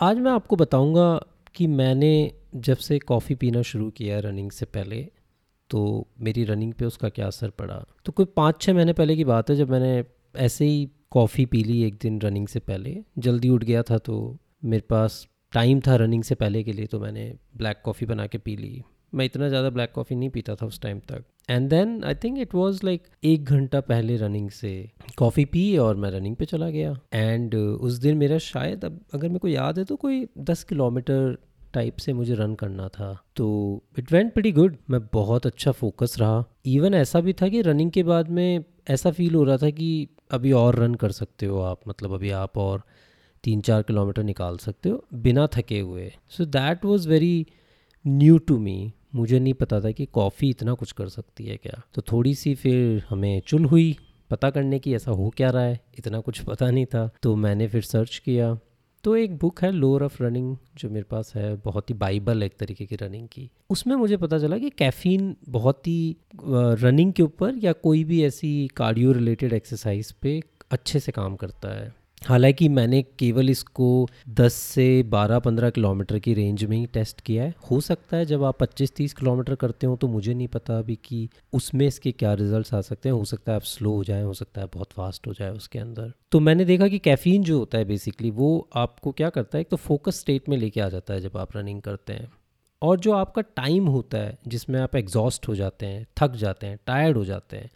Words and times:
आज 0.00 0.18
मैं 0.18 0.30
आपको 0.30 0.56
बताऊँगा 0.56 1.04
कि 1.54 1.66
मैंने 1.66 2.10
जब 2.54 2.76
से 2.76 2.98
कॉफ़ी 2.98 3.34
पीना 3.34 3.62
शुरू 3.62 3.88
किया 3.90 4.18
रनिंग 4.20 4.50
से 4.50 4.66
पहले 4.66 5.00
तो 5.70 5.80
मेरी 6.20 6.44
रनिंग 6.44 6.72
पे 6.72 6.84
उसका 6.84 7.08
क्या 7.08 7.26
असर 7.26 7.50
पड़ा? 7.50 7.84
तो 8.04 8.12
कोई 8.12 8.26
पाँच 8.26 8.60
छः 8.60 8.74
महीने 8.74 8.92
पहले 8.92 9.16
की 9.16 9.24
बात 9.24 9.50
है, 9.50 9.56
जब 9.56 9.70
मैंने 9.70 10.04
ऐसे 10.36 10.64
ही 10.64 10.88
कॉफ़ी 11.10 11.46
पी 11.46 11.64
ली 11.64 11.82
एक 11.82 11.98
दिन 12.02 12.20
रनिंग 12.20 12.46
से 12.48 12.60
पहले। 12.60 12.96
जल्दी 13.18 13.48
उठ 13.48 13.64
गया 13.64 13.82
था 13.82 13.98
तो 13.98 14.36
मेरे 14.64 14.82
पास 14.90 15.26
टाइम 15.52 15.80
था 15.80 15.96
रनिंग 15.96 16.22
से 16.22 16.34
पहले 16.34 16.62
के 16.62 16.72
लिए 16.72 16.86
तो 16.86 17.00
मैंने 17.00 17.32
ब्लैक 17.56 17.82
कॉफ़ी 17.84 18.06
बना 18.06 18.26
के 18.26 18.38
पी 18.38 18.56
ली। 18.56 18.82
मैं 19.12 19.24
इतना 19.24 19.48
ज़्यादा 19.48 19.70
ब्लैक 19.70 19.92
कॉफ़ी 19.94 20.16
नहीं 20.16 20.30
पीता 20.30 20.54
था 20.54 20.66
उस 20.66 20.80
टाइम 20.80 20.98
तक। 21.08 21.24
And 21.50 21.68
then 21.70 22.02
I 22.04 22.14
think 22.14 22.38
it 22.38 22.54
was 22.54 22.84
like 22.84 23.02
एक 23.24 23.44
घंटा 23.44 23.80
पहले 23.80 24.16
रनिंग 24.16 24.50
से 24.50 24.72
कॉफ़ी 25.18 25.44
पी 25.44 25.76
और 25.78 25.96
मैं 25.96 26.10
रनिंग 26.10 26.36
पे 26.36 26.44
चला 26.44 26.70
गया। 26.70 26.96
एंड 27.14 27.54
uh, 27.54 27.60
उस 27.60 27.98
दिन 27.98 28.16
मेरा 28.16 28.38
शायद 28.38 28.84
अब 28.84 29.00
अगर 29.14 29.28
मेरे 29.28 29.38
को 29.38 29.48
याद 29.48 29.78
है 29.78 29.84
तो 29.84 29.96
कोई 29.96 30.26
दस 30.40 30.64
किलोमीटर 30.64 31.36
टाइप 31.74 31.96
से 31.96 32.12
मुझे 32.12 32.34
रन 32.34 32.54
करना 32.54 32.88
था। 32.88 33.12
तो 33.36 33.46
इट 33.98 34.12
वेंट 34.12 34.32
प्रीटी 34.34 34.52
गुड 34.52 34.76
मैं 34.90 35.00
बहुत 35.12 35.46
अच्छा 35.46 35.72
फोकस 35.72 36.16
रहा। 36.20 36.44
इवन 36.66 36.94
ऐसा 36.94 37.20
भी 37.20 37.32
था 37.32 37.48
कि 37.48 37.60
रनिंग 37.62 37.90
के 37.90 38.02
बाद 38.02 38.30
में 38.30 38.64
ऐसा 38.90 39.10
फील 39.10 39.34
हो 39.34 39.42
रहा 39.44 39.56
था 39.56 39.70
कि 39.70 40.08
अभी 40.30 40.52
और 40.52 40.76
रन 40.76 40.94
कर 40.94 41.12
सकते 41.12 41.46
हो 41.46 41.60
आप। 41.62 41.80
मतलब 41.88 42.12
अभी 42.12 42.30
आप 42.30 42.58
और 42.58 42.82
तीन 43.44 43.60
चार 43.60 43.82
किलोमीटर 43.82 44.22
निकाल 44.22 44.56
सकते 44.58 44.88
हो 44.88 45.04
बिना 45.14 45.46
थके 45.46 45.80
हुए। 45.80 46.10
So 46.28 46.44
that 46.46 46.84
was 46.84 47.08
very 47.08 47.46
new 48.04 48.38
to 48.38 48.58
me 48.58 48.92
मुझे 49.14 49.38
नहीं 49.40 49.54
पता 49.54 49.80
था 49.80 49.90
कि 49.90 50.06
कॉफ़ी 50.06 50.50
इतना 50.50 50.72
कुछ 50.74 50.92
कर 50.92 51.08
सकती 51.08 51.46
है 51.46 51.56
क्या। 51.56 51.82
तो 51.94 52.02
थोड़ी 52.02 52.34
सी 52.34 52.54
फिर 52.54 53.06
हमें 53.10 53.40
चुल 53.40 53.64
हुई, 53.64 53.96
पता 54.30 54.50
करने 54.50 54.78
की 54.78 54.94
ऐसा 54.94 55.10
हो 55.10 55.30
क्या 55.36 55.50
रहा 55.50 55.62
है, 55.62 55.80
इतना 55.98 56.20
कुछ 56.20 56.40
पता 56.40 56.70
नहीं 56.70 56.86
था। 56.86 57.10
तो 57.22 57.36
मैंने 57.36 57.68
फिर 57.68 57.82
सर्च 57.82 58.18
किया। 58.24 58.58
तो 59.04 59.16
एक 59.16 59.36
बुक 59.38 59.62
है 59.62 59.70
लोअर 59.72 60.02
ऑफ़ 60.02 60.22
रनिंग 60.22 60.56
जो 60.76 60.90
मेरे 60.90 61.02
पास 61.02 61.32
है, 61.36 61.56
बहुत 61.56 61.90
ही 61.90 61.94
बाइबल 61.94 62.42
एक 62.42 62.56
तरीके 62.58 62.86
की 62.86 62.96
रनिंग 62.96 63.28
की। 63.28 63.50
उसमें 63.70 63.96
मुझे 63.96 64.16
पता 64.16 64.38
चला 64.38 64.58
कि 64.58 64.70
कैफ़ीन 64.70 65.36
बहुत 65.48 65.86
ही 65.86 66.16
रनिंग 66.44 67.12
के 67.12 67.22
ऊपर 67.22 67.54
या 67.56 67.72
कोई 67.72 68.04
भी 68.04 68.24
ऐसी 68.24 68.68
कार्डियो 68.76 69.12
रिलेटेड 69.12 69.52
एक्सरसाइज 69.52 70.12
पे 70.12 70.40
अच्छे 70.70 71.00
से 71.00 71.12
काम 71.12 71.36
करता 71.36 71.68
है। 71.68 71.94
हालाँकि 72.22 72.68
मैंने 72.68 73.02
केवल 73.18 73.50
इसको 73.50 74.08
10 74.28 74.54
से 74.54 75.02
12-15 75.02 75.70
किलोमीटर 75.70 76.18
की 76.18 76.34
रेंज 76.34 76.64
में 76.64 76.76
ही 76.76 76.86
टेस्ट 76.86 77.20
किया 77.20 77.44
है। 77.44 77.54
हो 77.70 77.80
सकता 77.80 78.16
है 78.16 78.24
जब 78.24 78.44
आप 78.44 78.58
25-30 78.58 79.12
किलोमीटर 79.12 79.54
करते 79.54 79.86
हो 79.86 79.96
तो 79.96 80.08
मुझे 80.08 80.34
नहीं 80.34 80.48
पता 80.48 80.78
अभी 80.78 80.98
कि 81.04 81.28
उसमें 81.52 81.86
इसके 81.86 82.12
क्या 82.12 82.34
रिजल्ट्स 82.34 82.74
आ 82.74 82.80
सकते 82.80 83.08
हैं। 83.08 83.16
हो 83.16 83.24
सकता 83.24 83.52
है 83.52 83.56
आप 83.56 83.62
स्लो 83.62 83.94
हो 83.94 84.04
जाए, 84.04 84.22
हो 84.22 84.34
सकता 84.34 84.60
है 84.60 84.66
बहुत 84.66 84.92
फास्ट 84.92 85.26
हो 85.26 85.32
जाए 85.32 85.50
उसके 85.50 85.78
अंदर। 85.78 86.12
तो 86.32 86.40
मैंने 86.40 86.64
देखा 86.64 86.88
कि 86.88 86.98
कैफ़ीन 86.98 87.42
जो 87.42 87.58
होता 87.58 87.78
है 87.78 87.84
बेसिकली 87.84 88.30
वो 88.30 88.68
आपको 88.74 89.12
क्या 89.12 89.30
करता 89.30 89.58
है? 89.58 89.60
एक 89.60 89.68
तो 89.68 89.76
फोकस 89.76 90.20
स्टेट 90.20 90.48
में 90.48 90.56
लेके 90.56 90.80
आ 90.80 90.88
जाता 90.88 91.14
है 91.14 91.20
जब 91.20 91.36
आप 91.36 91.56
रनिंग 91.56 91.82
करते 91.82 92.12
हैं। 92.12 92.30
और 92.82 93.00
जो 93.00 93.12
आपका 93.12 93.42
टाइम 93.42 93.86
होता 93.86 94.18
है, 94.18 94.38
जिसमें 94.48 94.80
आप 94.80 94.96
एग्जॉस्ट 94.96 95.48
हो 95.48 95.54
जाते 95.54 95.86
हैं, 95.86 96.06
थक 96.20 96.36
जाते 96.36 96.66
हैं 96.66 96.78
टायर्ड 96.86 97.16
हो 97.16 97.24
जाते 97.24 97.56
हैं 97.56 97.70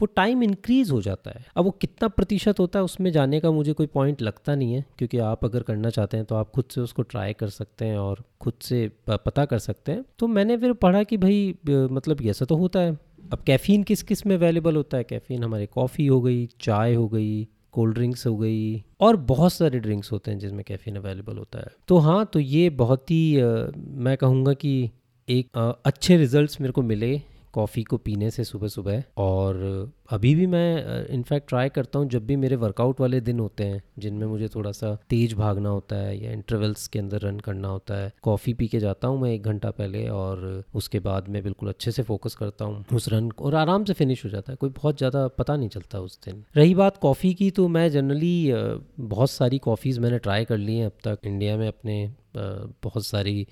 वो 0.00 0.06
टाइम 0.06 0.42
इंक्रीज़ 0.42 0.92
हो 0.92 1.00
जाता 1.02 1.30
है। 1.30 1.44
अब 1.56 1.64
वो 1.64 1.70
कितना 1.72 2.08
प्रतिशत 2.08 2.58
होता 2.60 2.78
है, 2.78 2.84
उसमें 2.84 3.10
जाने 3.12 3.40
का 3.40 3.50
मुझे 3.50 3.72
कोई 3.72 3.86
पॉइंट 3.88 4.22
लगता 4.22 4.54
नहीं 4.54 4.74
है, 4.74 4.84
क्योंकि 4.98 5.18
आप 5.20 5.44
अगर 5.44 5.62
करना 5.62 5.90
चाहते 5.90 6.16
हैं 6.16 6.26
तो 6.26 6.34
आप 6.34 6.50
खुद 6.50 6.64
से 6.70 6.80
उसको 6.80 7.02
ट्राई 7.04 7.32
कर 7.32 7.48
सकते 7.50 7.84
हैं 7.84 7.98
और 7.98 8.22
खुद 8.40 8.54
से 8.62 8.90
पता 9.08 9.44
कर 9.44 9.58
सकते 9.60 9.92
हैं। 9.92 10.04
तो 10.18 10.26
मैंने 10.28 10.56
फिर 10.56 10.72
पढ़ा 10.74 11.02
कि 11.02 11.16
भाई 11.16 11.54
मतलब 11.68 12.22
ऐसा 12.24 12.44
तो 12.44 12.56
होता 12.56 12.80
है। 12.80 12.98
अब 13.32 13.42
कैफ़ीन 13.46 13.82
किस 13.82 14.02
किसमें 14.02 14.34
अवेलेबल 14.36 14.76
होता 14.76 14.96
है? 14.96 15.04
कैफ़ीन 15.04 15.44
हमारे 15.44 15.66
कॉफ़ी 15.66 16.06
हो 16.06 16.20
गई, 16.20 16.46
चाय 16.60 16.94
हो 16.94 17.08
गई 17.08 17.46
कोल्ड 17.72 17.94
ड्रिंक्स 17.94 18.26
हो 18.26 18.36
गई, 18.36 18.84
और 19.00 19.16
बहुत 19.26 19.52
सारे 19.52 19.78
ड्रिंक्स 19.78 20.12
होते 20.12 20.30
हैं 20.30 20.38
जिसमें 20.38 20.62
कैफ़ीन 20.64 20.96
अवेलेबल 20.96 21.36
होता 21.36 21.58
है। 21.58 21.70
तो 21.88 21.96
हाँ 21.98 22.24
तो 22.32 22.40
ये 22.40 22.68
बहुत 22.72 23.10
ही 23.10 23.42
मैं 23.98 24.16
कहूँगा 24.16 24.52
कि 24.54 24.90
एक 25.28 25.58
अच्छे 25.86 26.16
रिजल्ट्स 26.16 26.60
मेरे 26.60 26.72
को 26.72 26.82
मिले 26.82 27.10
कॉफ़ी 27.54 27.82
को 27.82 27.96
पीने 27.98 28.30
से 28.30 28.44
सुबह 28.44 28.68
सुबह। 28.68 29.02
और 29.16 29.92
अभी 30.10 30.34
भी 30.34 30.46
मैं 30.46 31.06
इनफैक्ट 31.08 31.48
ट्राई 31.48 31.68
करता 31.68 31.98
हूँ, 31.98 32.08
जब 32.08 32.26
भी 32.26 32.36
मेरे 32.36 32.56
वर्कआउट 32.56 33.00
वाले 33.00 33.20
दिन 33.20 33.38
होते 33.40 33.64
हैं, 33.64 33.82
जिनमें 33.98 34.26
मुझे 34.26 34.48
थोड़ा 34.48 34.72
सा 34.72 34.94
तेज 35.10 35.34
भागना 35.34 35.68
होता 35.68 35.96
है 35.96 36.16
या 36.18 36.32
इंटरवल्स 36.32 36.86
के 36.88 36.98
अंदर 36.98 37.20
रन 37.20 37.38
करना 37.40 37.68
होता 37.68 37.94
है, 37.94 38.12
कॉफ़ी 38.22 38.54
पी 38.54 38.68
के 38.68 38.80
जाता 38.80 39.08
हूँ 39.08 39.20
मैं 39.20 39.30
एक 39.32 39.42
घंटा 39.44 39.70
पहले 39.72 40.06
और 40.10 40.64
उसके 40.74 41.00
बाद 41.00 41.28
मैं 41.28 41.42
बिल्कुल 41.42 41.68
अच्छे 41.68 41.92
से 41.92 42.02
फोकस 42.02 42.34
करता 42.34 42.64
हूँ 42.64 42.84
उस 42.92 43.08
रन 43.08 43.30
और 43.40 43.54
आराम 43.54 43.84
से 43.84 43.92
फिनिश 43.92 44.24
हो 44.24 44.30
जाता 44.30 44.52
है, 44.52 44.56
कोई 44.56 44.70
बहुत 44.72 44.98
ज़्यादा 44.98 45.26
पता 45.28 45.56
नहीं 45.56 45.68
चलता 45.68 46.00
उस 46.00 46.18
दिन। 46.24 46.44
रही 46.56 46.74
बात 46.74 46.96
कॉफ़ी 46.98 47.32
की 47.34 47.50
तो 47.50 47.66
मैं 47.68 47.90
जनरली 47.90 48.52
बहुत 49.00 49.30
सारी 49.30 49.58
कॉफ़ीज़ 49.60 50.00
मैंने 50.00 50.18
ट्राई 50.18 50.44
कर 50.44 50.58
ली 50.58 50.76
हैं, 50.76 50.86
अब 50.86 50.98
तक 51.04 51.26
इंडिया 51.26 51.56
में 51.56 51.66
अपने 51.68 52.10
बहुत 52.36 53.06
सारी 53.06 53.46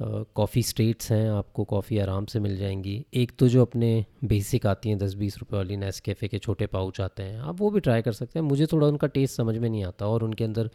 कॉफ़ी 0.00 0.62
स्टेट्स 0.62 1.10
हैं, 1.12 1.28
आपको 1.30 1.64
कॉफ़ी 1.64 1.98
आराम 1.98 2.24
से 2.26 2.40
मिल 2.40 2.56
जाएँगी। 2.56 3.04
एक 3.14 3.32
तो 3.38 3.48
जो 3.48 3.62
अपने 3.62 4.04
बेसिक 4.24 4.66
आती 4.66 4.88
हैं, 4.88 4.98
दस 4.98 5.14
बीस 5.14 5.38
रुपए 5.38 5.56
वाली 5.56 5.76
नेस 5.76 6.00
कैफ़े 6.00 6.28
के 6.28 6.38
छोटे 6.38 6.66
पाउच 6.66 7.00
आते 7.00 7.22
हैं, 7.22 7.38
आप 7.40 7.60
वो 7.60 7.70
भी 7.70 7.80
ट्राई 7.80 8.02
कर 8.02 8.12
सकते 8.12 8.38
हैं। 8.38 8.46
मुझे 8.46 8.66
थोड़ा 8.66 8.86
उनका 8.86 9.06
टेस्ट 9.08 9.36
समझ 9.36 9.56
में 9.56 9.68
नहीं 9.68 9.84
आता 9.84 10.06
और 10.06 10.24
उनके 10.24 10.44
अंदर 10.44 10.70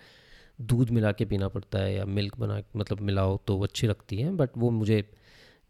दूध 0.61 0.89
मिला 0.91 1.11
के 1.11 1.25
पीना 1.25 1.47
पड़ता 1.47 1.79
है 1.79 1.93
या 1.95 2.05
मिल्क 2.07 2.37
बना 2.39 2.61
मतलब 2.77 2.99
मिलाओ 3.01 3.37
तो 3.47 3.55
वो 3.57 3.63
अच्छी 3.63 3.87
लगती 3.87 4.17
हैं 4.17 4.35
बट 4.37 4.57
वो 4.57 4.69
मुझे 4.71 5.01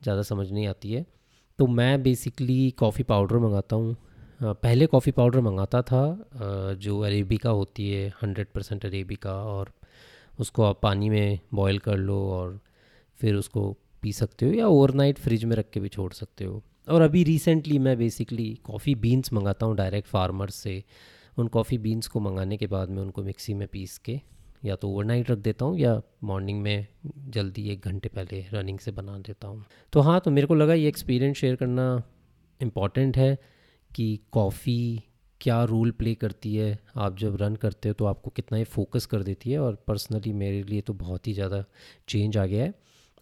ज़्यादा 0.01 0.22
समझ 0.22 0.50
नहीं 0.51 0.68
आती 0.68 0.94
है। 0.94 1.06
तो 1.59 1.68
मैं 1.69 2.01
बेसिकली 2.03 2.72
कॉफ़ी 2.72 3.03
पाउडर 3.03 3.38
मंगाता 3.38 3.75
हूँ। 3.75 3.95
पहले 4.44 4.85
कॉफ़ी 4.85 5.12
पाउडर 5.12 5.39
मंगाता 5.41 5.81
था 5.81 6.73
जो 6.81 7.00
अरेबिका 7.00 7.50
होती 7.51 7.91
है 7.91 8.07
हंड्रेड 8.22 8.47
परसेंट 8.56 8.85
अरेबिका 8.85 9.33
और 9.45 9.72
उसको 10.39 10.63
आप 10.63 10.79
पानी 10.83 11.09
में 11.09 11.39
बॉयल 11.53 11.78
कर 11.79 11.97
लो 11.97 12.19
और 12.31 12.59
फिर 13.22 13.36
उसको 13.36 13.72
पी 14.04 14.12
सकते 14.14 14.46
हो 14.46 14.52
या 14.52 14.68
ओवरनाइट 14.68 15.20
फ्रिज 15.20 15.44
में 15.46 15.56
रख 15.56 15.70
के 15.70 15.80
भी 15.80 15.90
छोड़ 15.90 16.12
सकते 16.14 16.46
हो। 16.46 16.62
और 16.88 17.02
अभी 17.02 17.24
रिसेंटली 17.24 17.78
मैं 17.80 17.98
बेसिकली 17.98 18.54
कॉफ़ी 18.66 18.96
बीन्स 18.98 19.34
मंगाता 19.34 19.66
हूँ 19.66 19.76
डायरेक्ट 19.76 20.08
फार्मर 20.08 20.50
से। 20.50 20.84
उन 21.38 21.48
कॉफ़ी 21.48 21.78
बीन्स 21.78 22.08
को 22.08 22.20
मंगाने 22.20 22.58
के 22.58 22.68
बाद 22.68 22.90
मैं 22.90 23.02
उनको 23.02 23.24
मिक्सी 23.24 23.54
में 23.54 23.68
पीस 23.68 23.98
के 23.98 24.20
या 24.66 24.76
तो 24.76 24.90
ओवरनाइट 24.90 25.30
रख 25.31 25.38
देता 25.40 25.66
हूँ 25.66 25.78
या 25.80 26.02
मॉर्निंग 26.24 26.62
में 26.62 26.88
जल्दी 27.30 27.70
एक 27.70 27.86
घंटे 27.86 28.10
पहले 28.10 28.44
रनिंग 28.54 28.80
से 28.80 28.92
बना 28.92 29.18
देता 29.20 29.48
हूँ। 29.48 29.64
तो 29.94 30.02
हाँ 30.02 30.20
तो 30.20 30.31
मेरे 30.31 30.48
को 30.48 30.56
लगा 30.56 30.74
ये 30.74 30.88
एक्सपीरियंस 30.88 31.38
शेयर 31.38 31.56
करना 31.56 32.04
इंपॉर्टेंट 32.62 33.18
है 33.18 33.38
कि 33.92 34.20
कॉफ़ी 34.31 35.04
क्या 35.42 35.64
रोल 35.64 35.92
प्ले 35.92 36.14
करती 36.16 36.56
है। 36.56 36.78
आप 36.98 37.18
जब 37.18 37.38
रन 37.42 37.56
करते 37.56 37.90
हो 37.90 37.94
तो 37.94 38.06
आपको 38.06 38.31
कितना 38.31 38.58
ही 38.58 38.64
फोकस 38.66 39.06
कर 39.06 39.24
देती 39.24 39.52
है 39.52 39.60
और 39.60 39.76
पर्सनली 39.88 40.34
मेरे 40.34 40.62
लिए 40.64 40.81
तो 40.81 40.94
बहुत 40.96 41.28
ही 41.28 41.34
ज़्यादा 41.34 41.64
चेंज 42.08 42.38
आ 42.38 42.46
गया 42.46 42.64
है। 42.64 42.74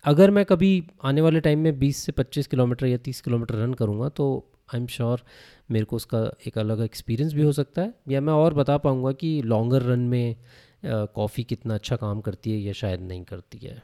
अगर 0.06 0.32
मैं 0.32 0.44
कभी 0.46 0.84
आने 1.04 1.22
वाले 1.22 1.40
टाइम 1.40 1.60
में 1.60 1.78
20 1.80 1.98
से 1.98 2.12
25 2.12 2.48
किलोमीटर 2.48 2.86
या 2.86 2.98
30 2.98 3.20
किलोमीटर 3.22 3.56
रन 3.56 3.74
करूँगा 3.74 4.10
तो 4.10 4.28
आई 4.74 4.80
एम 4.80 4.86
श्योर 4.88 5.24
मेरे 5.72 5.86
को 5.86 5.96
उसका 5.96 6.20
एक 6.48 6.58
अलग 6.58 6.82
एक्सपीरियंस 6.82 7.34
भी 7.34 7.42
हो 7.42 7.52
सकता 7.52 7.82
है। 7.82 7.94
या 8.09 8.22
मैं 8.22 8.34
और 8.34 8.54
बता 8.54 8.78
पाऊँगा 8.78 9.12
कि 9.12 9.42
लॉन्गर 9.42 9.82
रन 9.82 10.00
में 10.00 10.36
कॉफ़ी 10.86 11.44
कितना 11.44 11.74
अच्छा 11.74 11.96
काम 11.96 12.22
करती 12.22 12.52
है 12.52 12.58
या 12.58 12.74
शायद 12.74 13.02
नहीं 13.02 13.24
करती 13.24 13.58
है। 13.58 13.82